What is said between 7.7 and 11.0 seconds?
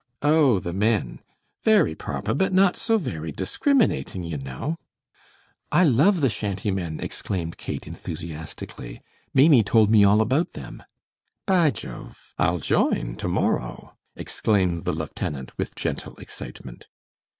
enthusiastically. "Maimie told me all about them."